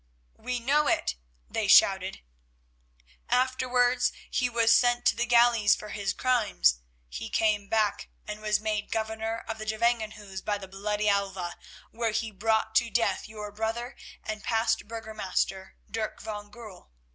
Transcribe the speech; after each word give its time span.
"We 0.39 0.59
know 0.59 0.87
it," 0.87 1.13
they 1.47 1.67
shouted. 1.67 2.21
"Afterwards 3.29 4.11
he 4.31 4.49
was 4.49 4.71
sent 4.71 5.05
to 5.05 5.15
the 5.15 5.27
galleys 5.27 5.75
for 5.75 5.89
his 5.89 6.11
crimes. 6.11 6.79
He 7.07 7.29
came 7.29 7.67
back, 7.69 8.09
and 8.25 8.41
was 8.41 8.59
made 8.59 8.91
Governor 8.91 9.45
of 9.47 9.59
the 9.59 9.65
Gevangenhuis 9.67 10.41
by 10.43 10.57
the 10.57 10.67
bloody 10.67 11.07
Alva, 11.07 11.55
where 11.91 12.13
he 12.13 12.31
brought 12.31 12.73
to 12.77 12.89
death 12.89 13.29
your 13.29 13.51
brother 13.51 13.95
and 14.23 14.43
past 14.43 14.87
burgomaster, 14.87 15.75
Dirk 15.87 16.19
van 16.19 16.49
Goorl. 16.49 16.89